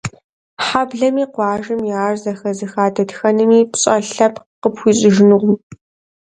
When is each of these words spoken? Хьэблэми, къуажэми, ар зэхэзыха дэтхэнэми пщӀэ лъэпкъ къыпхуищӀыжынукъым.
Хьэблэми, 0.65 1.23
къуажэми, 1.33 1.91
ар 2.05 2.15
зэхэзыха 2.21 2.85
дэтхэнэми 2.95 3.59
пщӀэ 3.71 3.95
лъэпкъ 4.13 4.45
къыпхуищӀыжынукъым. 4.61 5.55